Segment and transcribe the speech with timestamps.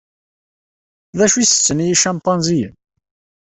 [1.17, 2.75] D acu i setten yicimpanziyen?